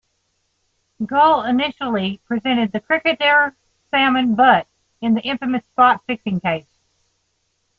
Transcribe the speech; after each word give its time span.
Gul 1.05 1.43
initially 1.43 2.19
represented 2.27 2.71
the 2.71 2.79
cricketer 2.79 3.55
Salman 3.91 4.33
Butt 4.33 4.65
in 4.99 5.13
the 5.13 5.21
infamous 5.21 5.63
spot 5.73 6.01
fixing 6.07 6.39
case. 6.39 6.79